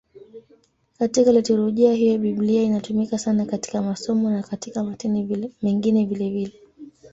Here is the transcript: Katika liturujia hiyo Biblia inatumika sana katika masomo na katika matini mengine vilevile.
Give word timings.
Katika 0.99 1.31
liturujia 1.31 1.93
hiyo 1.93 2.17
Biblia 2.17 2.63
inatumika 2.63 3.17
sana 3.17 3.45
katika 3.45 3.81
masomo 3.81 4.29
na 4.29 4.43
katika 4.43 4.83
matini 4.83 5.51
mengine 5.61 6.05
vilevile. 6.05 6.53